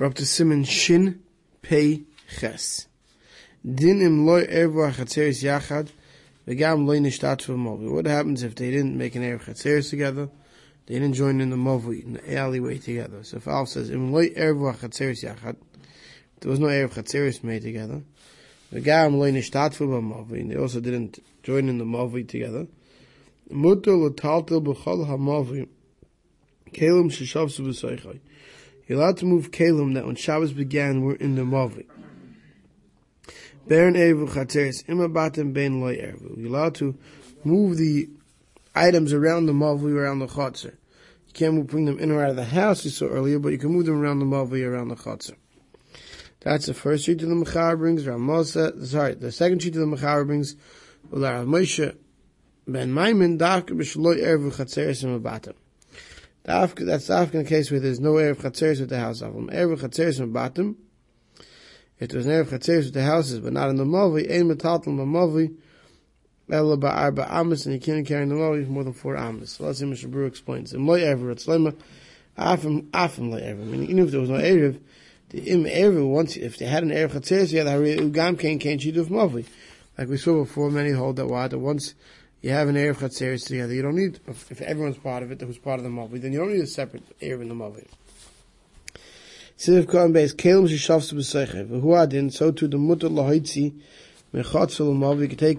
[0.00, 1.20] We're up to Simon Shin
[1.60, 2.04] Pei
[2.38, 2.86] Ches.
[3.62, 5.90] Din im loy ervo chatzeres yachad,
[6.48, 7.92] v'gam loy nishtat movi.
[7.92, 10.30] What happens if they didn't make an erev chatzeres together?
[10.86, 13.22] They didn't join in the movi, in the alleyway together.
[13.24, 15.56] So if Al says, im loy ervo chatzeres yachad,
[16.40, 18.00] there was no erev chatzeres made together.
[18.72, 22.66] V'gam loy nishtat movi, and they also didn't join in the movi together.
[23.50, 25.68] Mutter l'taltel b'chol ha-movi,
[26.72, 28.20] kelim sheshavsu b'soichai.
[28.90, 31.86] You're allowed to move kelim that when Shabbos began were in the movi.
[33.68, 36.36] Beren Erevu Chatzeres Imabatim Ben Loy Erevu.
[36.36, 36.98] You're allowed to
[37.44, 38.08] move the
[38.74, 40.74] items around the Mavli, around the Chatzer.
[41.28, 43.50] You can't move, bring them in or out of the house, you saw earlier, but
[43.50, 45.36] you can move them around the Mavli, around the Chatzer.
[46.40, 49.96] That's the first sheet of the Mechaber brings, Ramosa, sorry, the second sheet of the
[49.96, 50.56] Mechaber brings,
[51.12, 51.96] Ular Moshe
[52.66, 55.54] Ben Maimin, Dafka B'Shaloi Erevu Chatzeres Imabatim.
[56.50, 59.48] That's the case where there's no Erev Chatzeres with the house of them.
[59.50, 60.74] Erev Chatzeres Imabatim,
[61.98, 64.88] if there's an Erev Chatzeres with the houses, but not in the Mavi, Ein Metatal
[64.88, 65.54] in the Mavi,
[66.50, 69.52] Ela Ba'arba Amis, and you can't carry in the Mavi more than four Amis.
[69.52, 70.72] So let's see Mishnah Berurah explains.
[70.72, 71.76] In Loy Erev, it's Lema,
[72.36, 73.58] Afim, Afim Loy Erev.
[73.58, 74.80] Meaning, even if there was no Erev,
[75.28, 78.58] the Im Erev, once, if they had an Erev Chatzeres, yeah, the Hari Ugam Kain
[78.58, 79.46] Kain Chidu of Mavi.
[79.96, 81.94] Like we saw before, many hold that that once
[82.42, 85.58] you have an Erev Chatzeres together, you don't need, if, everyone's part of it, who's
[85.58, 87.86] part of the Mavi, then you don't need a separate Erev in the Mavi.
[89.58, 91.68] Siv Kohen Beis Kelim Shishafs B'Seichev.
[91.68, 93.74] Who adin, so to the Mutter Lahaitzi,
[94.32, 95.58] Mechatzel Mavi, you can take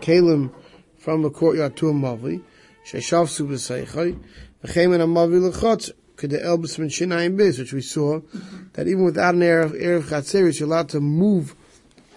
[0.00, 0.52] Kelim
[0.98, 2.42] from a courtyard to a Mavi,
[2.86, 4.20] Shishafs B'Seichev,
[4.64, 8.20] V'chemen HaMavi L'Chatz, Kede Elbis Min Shinayim Beis, which we saw,
[8.74, 11.56] that even without an Erev, Chatzeres, you're allowed to move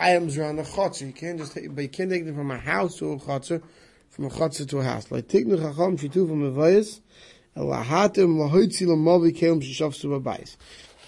[0.02, 1.07] items around the Chatzer.
[1.07, 3.61] You can't just take, but you can't take them from a house to a Chatzer,
[4.09, 5.11] from a Chatzer to a house.
[5.11, 6.99] Like Tiknu Chacham Shitu from a Vayas,
[7.55, 10.58] Elahatim Lahoitzi L'Mavi Kelim Shishafs B'Bais.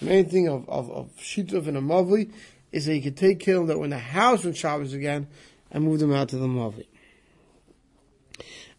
[0.00, 2.30] The main thing of, of, of Shituf and a Mavi
[2.72, 5.28] is that you can take Kelim that were in the house when Shabbos again
[5.70, 6.86] and move them out to the Mavi.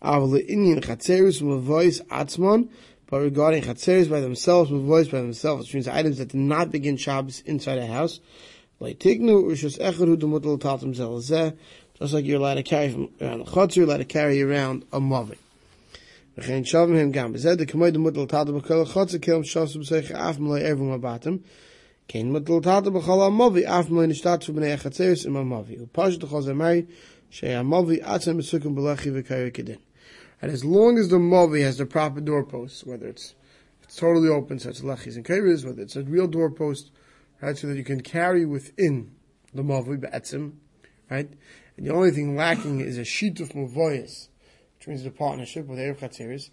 [0.01, 2.69] Avle Inyan Chatzeris Mavois Atzmon,
[3.07, 6.97] but regarding Chatzeris by themselves, Mavois by themselves, which means items that did not begin
[6.97, 8.19] Shabbos inside a house,
[8.85, 11.57] Leitignu, tatum zelazeh,
[11.97, 14.83] just like you're allowed to carry from around the chutz, you're allowed to carry around
[14.93, 15.37] a mavi.
[16.37, 21.39] V'chein shavim him gam the kamoy b'kol b'seich m'loi
[22.07, 22.63] kein b'chol
[23.03, 26.85] ha-mavi, af m'loi nishtat b'nei ha-chatzeris im ha-mavi.
[27.31, 29.79] Shei ha-mavi atzem b'sukum b'lechi.
[30.41, 33.33] And as long as the mavi has the proper doorposts, whether it's,
[33.81, 36.91] it's totally open, so it's lechis and keres, whether it's a real doorpost,
[37.41, 39.15] right, so that you can carry within
[39.53, 40.53] the movi, be'etzim,
[41.09, 41.29] right?
[41.77, 44.29] And the only thing lacking is a sheet of movoyas,
[44.77, 46.49] which means the partnership with Erev Chatzeris,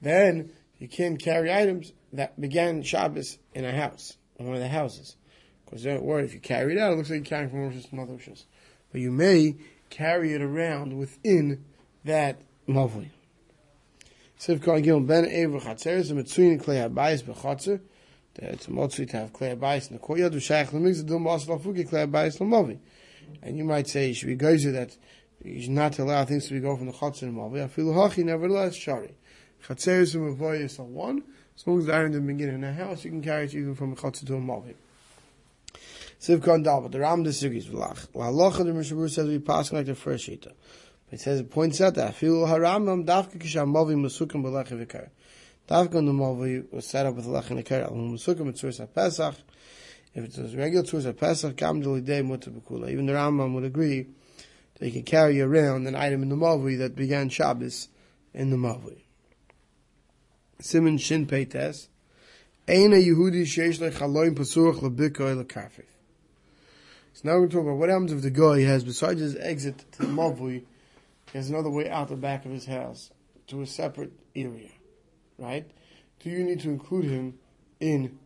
[0.00, 4.68] then you can carry items that began Shabbos in a house, in one of the
[4.68, 5.16] houses.
[5.64, 7.86] Because don't worry, if you carry it out, it looks like you're carrying from Rosh
[7.92, 8.42] another Rosh.
[8.90, 9.56] But you may
[9.90, 11.64] carry it around within
[12.04, 13.10] that Mavli.
[14.38, 17.80] Siv Khan Gil Ben Erev Chatzeris, and Mitzuyin Klei HaBayis B'Chatzer,
[18.36, 21.88] it's a motzui to have Klei HaBayis in the courtyard, V'shayach L'migz, Dum Bas Lafuki
[21.88, 22.78] Klei HaBayis L'Mavi.
[23.42, 24.96] And you might say, should be geyser that
[25.44, 27.68] you should not allow things to be go from the Chatzir and Mavi.
[27.70, 29.14] Feel hachi, nevertheless, shari.
[29.66, 31.22] Chatzeris and Mavoyis are one.
[31.56, 33.74] As long as the iron didn't begin in a house, you can carry it even
[33.74, 34.74] from a Chatzir to a Mavi.
[36.20, 38.06] Siv Khan Dalba, the Ram disagrees with Lach.
[38.12, 40.52] Well, Halacha, the Mishabur says we pass like the first Shita.
[41.10, 45.10] But it says, it points out that, feel haramam dafka kisham Mavi masukim b'lecha v'kar.
[45.72, 49.36] The Mavi was set up with Lech and Ikar, al masukim at Tzuris Pesach.
[50.14, 52.90] If it's a regular Tzuris Pesach, gam delidei mutter b'kula.
[52.90, 54.06] Even the Rambam would agree
[54.80, 57.88] they can carry around an item in the Mavli that began Shabbos
[58.34, 58.98] in the Mavli.
[60.60, 61.88] Simon Shin Peites.
[62.68, 65.86] Eina Yehudi sheish lechaloim pasuach lebikoi lekafif.
[67.14, 69.36] So now we're going to talk about what happens if the guy has, besides his
[69.36, 70.64] exit to the Mavli,
[71.32, 73.10] he has another way out the back of his house
[73.46, 74.68] to a separate area,
[75.42, 75.70] right?
[76.20, 77.38] Do you need to include him
[77.80, 78.18] in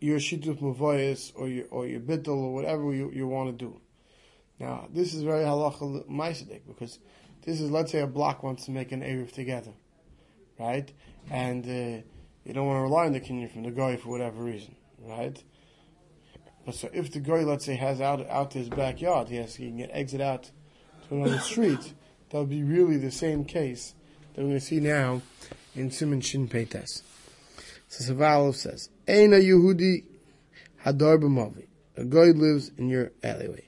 [0.00, 3.80] your shituf mavayas or your or your bittel or whatever you, you want to do?
[4.58, 6.98] Now, this is very halacha ma'asadik because
[7.42, 9.72] this is, let's say, a block wants to make an eruv together,
[10.58, 10.90] right?
[11.30, 12.02] And uh,
[12.44, 15.42] you don't want to rely on the kinyan from the guy for whatever reason, right?
[16.64, 19.68] But so if the guy, let's say, has out out his backyard, he has he
[19.68, 20.50] can get exit out
[21.08, 21.94] to another street.
[22.30, 23.94] That would be really the same case
[24.34, 25.22] that we're going to see now
[25.76, 27.02] in Simon Shin Peites.
[27.88, 30.04] So Savalov says, "Eina Yehudi
[30.84, 33.64] hadar b'mavi." A guy lives in your alleyway.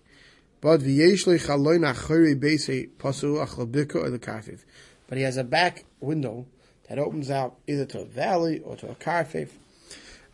[0.61, 4.61] But v'yeshlei chaloin achori beise pasu achlabika or the karfif.
[5.07, 6.47] But he has a back window
[6.89, 9.51] that opens out either to a valley or to a karfif.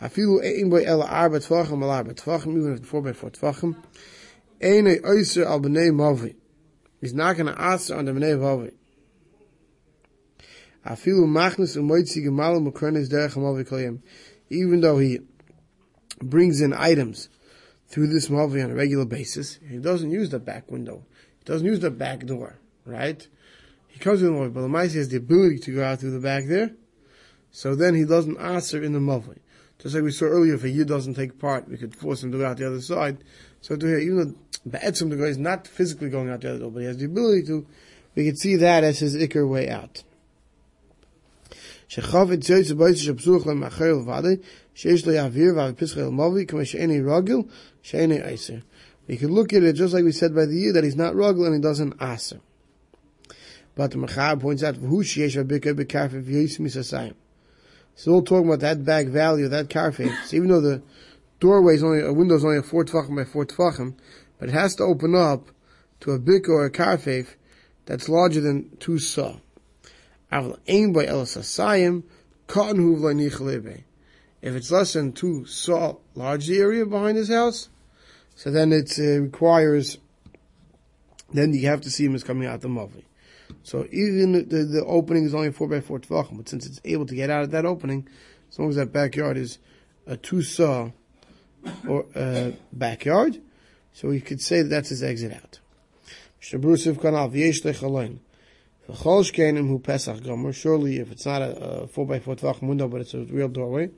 [0.01, 3.31] Afilu ein boy el arba tvachim al arba tvachim, even if it's four by four
[3.31, 3.77] tvachim.
[4.61, 6.35] Ein oiser al b'nei mavi.
[7.01, 8.73] He's not going to answer on the b'nei mavi.
[10.87, 11.25] Afilu.
[14.51, 15.21] Even though he
[16.23, 17.29] brings in items
[17.89, 21.05] through this mavi on a regular basis, he doesn't use the back window.
[21.39, 23.27] He doesn't use the back door, right?
[23.89, 26.13] He comes in the mavi, but the mice has the ability to go out through
[26.13, 26.73] the back there.
[27.51, 29.39] So then he doesn't answer in the mavi.
[29.79, 32.33] Just like we saw earlier, if a yid doesn't take part, we could force him
[32.33, 33.19] to go out the other side.
[33.61, 34.35] So to here, even though
[34.67, 37.05] Be'etzim the guy is not physically going out the other door, but he has the
[37.05, 37.67] ability to,
[38.15, 40.03] we could see that as his ikr way out.
[41.88, 44.36] שחופת ציוץ בויץ שפסוח למאחר לבדי,
[44.74, 47.38] שיש לו יעביר ועל פסח אל מובי, כמו שאיני רגל,
[47.82, 48.56] שאיני עשר.
[49.10, 51.16] We could look at it just like we said by the year that he's not
[51.16, 52.42] ruggle and he doesn't aser.
[53.74, 57.16] But the Machar points out, who sheyesh v'bikah b'karfif yoyis misasayim.
[57.96, 60.84] Still talking about that back value, that carface, even though the
[61.40, 63.96] doorway is only, a window is only a four tefachim by four tefachim,
[64.38, 65.50] but it has to open up
[66.02, 67.30] to a bika or a carface
[67.86, 69.38] that's larger than two saw.
[74.43, 77.69] If it's less than two saw large the area behind his house,
[78.35, 79.99] so then it uh, requires,
[81.33, 83.05] then you have to see him as coming out the mavi.
[83.63, 87.07] So even the, the opening is only four by four tvachim, but since it's able
[87.07, 88.09] to get out of that opening,
[88.51, 89.59] as long as that backyard is
[90.07, 90.91] a two saw
[91.89, 93.41] or uh, backyard,
[93.93, 95.61] so we could say that that's his exit out.
[98.87, 103.89] Surely, if it's not a, four by four tvachim window, but it's a real doorway,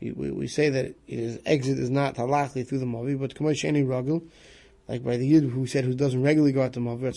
[0.00, 3.64] we, we, we say that his exit is not halachli through the mavi, but kamosh
[3.64, 4.22] any ragul,
[4.86, 7.12] like by the Yid who said who doesn't regularly go out to Mavi,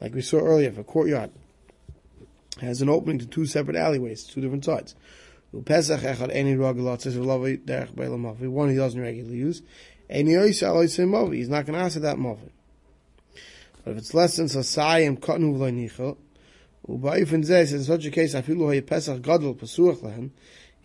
[0.00, 1.32] like we saw earlier, if a courtyard
[2.60, 4.94] has an opening to two separate alleyways, two different sides.
[5.50, 5.72] One he
[8.76, 9.62] doesn't regularly use.
[10.10, 12.50] He's not going to answer that Mavi.
[13.84, 16.16] But if it's less than Sasayim, Kotnu V'loi Nichel,
[16.88, 20.30] U'ba'ifin Zeh, in such a case, Afilu Hoye Pesach Gadol Pasuach Lehem,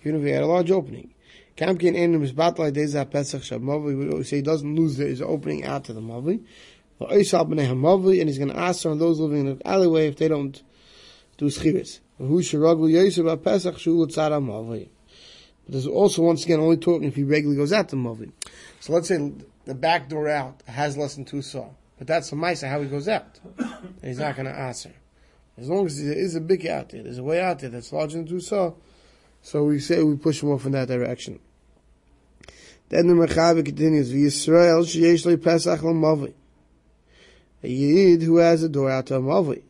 [0.01, 1.13] even if he had a large opening.
[1.55, 5.83] Kamkin in his battle Deza Pesach Shamavi, we say he doesn't lose his opening out
[5.85, 6.43] to the Mavi.
[6.99, 10.61] And he's going to ask on those living in the alleyway if they don't
[11.37, 11.99] do schiris.
[12.17, 14.89] Who shiraglu yosef Pesach shul tzara Mavi.
[15.65, 18.31] But there's also once again only talking if he regularly goes out to Mavi.
[18.80, 19.31] So let's say
[19.65, 22.88] the back door out has less than two saw, but that's a mice how he
[22.88, 23.39] goes out.
[23.57, 24.92] And he's not going to answer.
[25.57, 27.94] As long as there is a big out there, there's a way out there that's
[27.94, 28.74] larger than two saw.
[29.42, 31.39] So we say we push him off in that direction.
[32.89, 36.33] Then the Mechaber continues, Yisrael sheyesh le Pesach l'mavi.
[37.63, 39.62] A Yid who has a door out to a mavi.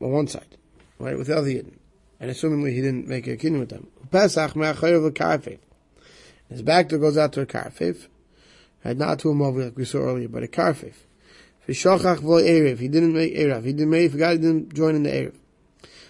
[0.00, 0.56] On one side.
[0.98, 1.77] Right, without the Yid.
[2.20, 3.88] And assumingly he didn't make a kinyan with them.
[4.10, 5.58] Pesach me'achayev.
[6.48, 8.06] His back door goes out to a karfev.
[8.82, 10.94] Had not to a mavi like we saw earlier, but a karfev.
[11.68, 12.78] V'shachach v'lo erev.
[12.78, 13.64] He didn't make erev.
[13.64, 15.34] He didn't make, he forgot he didn't join in the erev.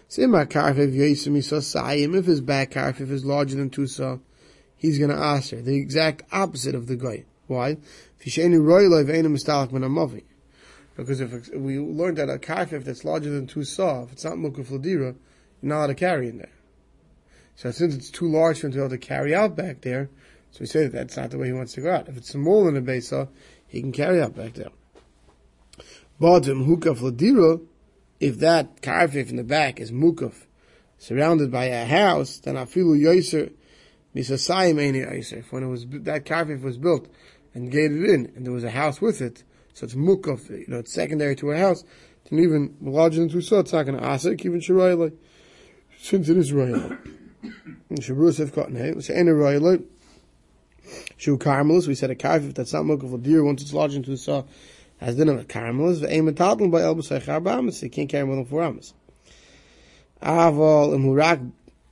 [0.08, 2.16] Sima karfev yoisim sayim.
[2.16, 4.18] If his back karfev is larger than two saw,
[4.76, 7.24] he's going to ask her the exact opposite of the guy.
[7.48, 7.78] Why?
[8.18, 8.38] Because
[11.20, 14.66] if we learned that a karfif that's larger than two saw, if it's not mukuf
[14.66, 15.14] ladira,
[15.62, 16.52] you're not allowed to carry in there.
[17.56, 20.10] So since it's too large for him to be able to carry out back there,
[20.50, 22.08] so we say that that's not the way he wants to go out.
[22.08, 23.26] If it's smaller than a base saw,
[23.66, 24.70] he can carry out back there.
[26.20, 27.60] But hukaf ladira,
[28.20, 30.46] if that karfif in the back is mukaf,
[30.98, 33.52] surrounded by a house, then afilu yoiser
[34.14, 35.52] Misasayim Eini Eisef.
[35.52, 37.08] When it was, that karfif was built
[37.54, 39.44] and gated in, and there was a house with it,
[39.74, 41.84] so it's mukaf, you know, it's secondary to a house,
[42.28, 45.12] then even larger than two saw, it's not going to ask even Shirayla,
[46.00, 46.98] since it is Rayla.
[47.92, 49.84] Shabrus have cotton hay, it's Eini Rayla,
[51.16, 54.16] Shu Carmelus, we said a karfif that's not of deer, once it's larger than two
[54.16, 54.44] saw,
[54.98, 58.44] has dinner with Carmelus, ve'em etatl by elbus ha'char ba'amas, you can't carry more than
[58.44, 58.94] four amas.
[60.22, 61.40] Aval imurak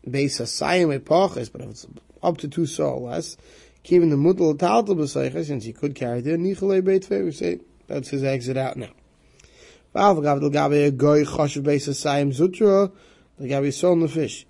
[0.09, 1.87] beis asayim epoches, but if it's
[2.23, 3.37] up to two saw less.
[3.83, 8.09] Keeping the mutal taltal b'seicha, since he could carry there, nichalei beit we say that's
[8.09, 8.91] his exit out now.
[9.93, 12.91] Valve gav gabe a goy choshev beis asayim zutra,
[13.38, 14.47] the guy gabe sold the fish.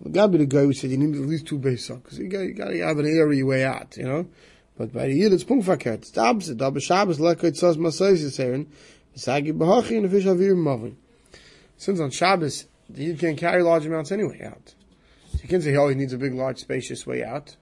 [0.00, 2.28] The guy be the guy who said you need at least two beis because you
[2.28, 4.26] got you got to have an area way out, you know.
[4.78, 5.94] But by the year it's punkverkehrt.
[5.94, 6.56] It's the opposite.
[6.56, 8.66] Da b'Shabbos lekot tzos masayis yiseren,
[9.14, 10.94] b'sagi b'hachi and the fish avir mavin.
[11.76, 14.74] Since on Shabbos, you can't carry large amounts anyway out.
[15.32, 17.56] So you can say, oh, he needs a big, large, spacious way out,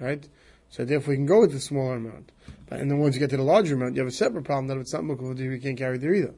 [0.00, 0.26] right?
[0.70, 2.32] So therefore, you can go with the smaller amount.
[2.68, 4.66] But, and then once you get to the larger amount, you have a separate problem
[4.68, 6.34] that if it's not mukhav, you can't carry there either.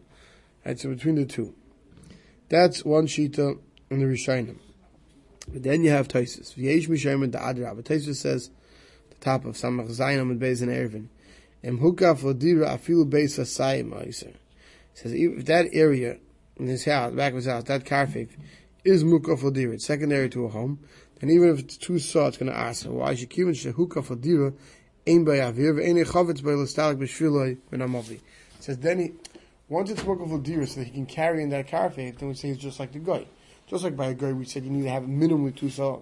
[0.64, 0.78] Right?
[0.78, 1.54] So between the two.
[2.48, 3.58] That's one shita
[3.90, 4.58] in the Rishonim.
[5.52, 6.54] But then you have Taisus.
[6.54, 7.74] V'yesh Misharim the Adra.
[7.76, 8.50] But says,
[9.10, 11.08] the top of Samach Zayin and Beis and Ervin,
[11.66, 16.18] Em hukaf lodira afilu beis asayim He says if that area
[16.58, 18.28] in his house, back of his house, that karfif
[18.84, 20.78] is mukaf lodira, it's secondary to a home,
[21.18, 24.54] then even if it's two saw, it's going to ask, why should kivin shehukaf lodira
[25.08, 28.12] ein bayavir ve'en chavetz by l'stalik b'shviloi v'namavi.
[28.12, 28.22] It
[28.60, 29.12] says then he,
[29.68, 32.50] once it's mukaf lodira, so that he can carry in that karfif, then we say
[32.50, 33.26] it's just like the guy.
[33.68, 35.70] Just like by a guy, we said you need to have a minimum of two
[35.70, 36.00] saw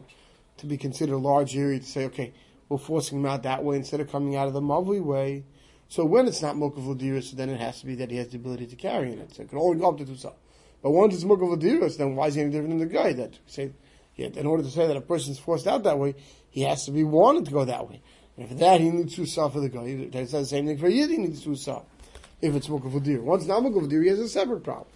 [0.59, 2.33] to be considered a large area to say, okay,
[2.69, 5.45] we're forcing him out that way instead of coming out of the Mavli way.
[5.89, 8.37] So when it's not Mukaf Ladiris, then it has to be that he has the
[8.37, 9.35] ability to carry in it.
[9.35, 10.33] So it can only go up to two saw.
[10.83, 13.39] But once it's Mukaf Ladiris, then why is he any different than the guy that
[13.47, 13.73] say,
[14.17, 16.15] yeah, in order to say that a person is forced out that way,
[16.51, 18.03] he has to be wanted to go that way.
[18.37, 20.09] And for that, he needs two saw for the guy.
[20.13, 21.83] Says the same thing for Yid, he needs two saw.
[22.41, 23.23] If it's Ladir.
[23.23, 24.89] Once not Ladir, he has a separate problem.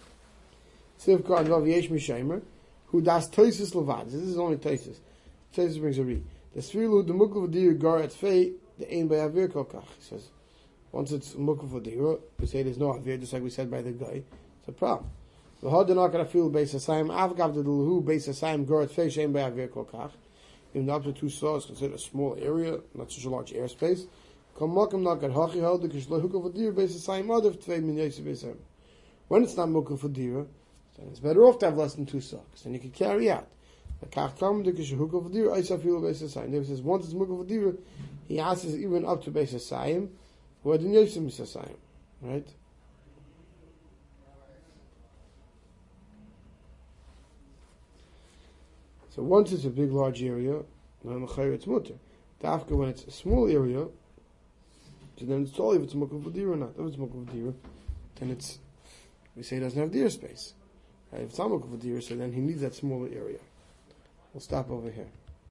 [0.99, 2.41] Sivkar Vav Yesh Mishamer,
[2.89, 4.05] who das Toisis Levad.
[4.05, 4.99] This is only Toisis.
[5.55, 6.23] Toisis brings a read.
[6.53, 9.85] The Svilu, the Mukaf Ladir, Gar at Fei, the Ein Bayavir Kokach.
[9.97, 10.29] He says,
[10.91, 13.79] once it's mukaf for dira, we say there's no avir, just like we said by
[13.81, 14.23] the guy.
[14.59, 15.11] It's a problem.
[15.61, 19.31] The hod not gonna feel base asayim avgav the lahu base asayim gorat fei shem
[19.31, 20.09] by avir kolkach.
[20.73, 24.07] Even up to two saws, considered a small area, not such a large airspace.
[24.57, 24.71] When
[29.43, 30.09] it's not mukaf for
[30.99, 33.47] then it's better off to have less than two socks, and you can carry out.
[34.01, 36.51] The kach kam the kishlo hukaf for dira, I feel base asayim.
[36.51, 37.77] David says once it's mukaf for
[38.27, 40.09] he asks even up to base asayim.
[40.61, 41.77] What in Yosef Misasayim,
[42.21, 42.47] right?
[49.15, 50.59] So once it's a big, large area,
[51.05, 51.93] it's mutter.
[52.43, 53.87] Dafka when it's a small area,
[55.17, 56.71] so then it's totally if it's mukhav or not.
[56.77, 57.53] If it's mukhav
[58.15, 58.59] then it's
[59.35, 60.53] we say it doesn't have deer space.
[61.11, 63.39] If it's not mukhav so then he needs that smaller area.
[64.33, 65.07] We'll stop over here.